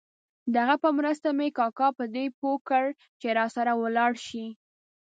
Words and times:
د 0.53 0.55
هغه 0.65 0.75
په 0.83 0.89
مرسته 0.97 1.27
مې 1.37 1.47
کاکا 1.57 1.87
په 1.99 2.03
دې 2.15 2.25
پوه 2.39 2.57
کړ 2.69 2.85
چې 3.19 3.27
راسره 3.39 3.71
ولاړ 3.81 4.11
شي. 4.27 4.45